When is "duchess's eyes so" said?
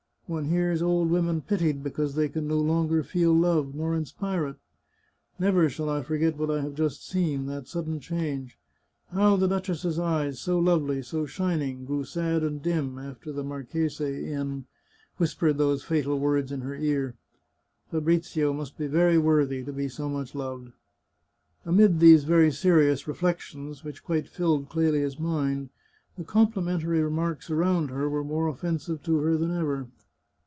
9.49-10.57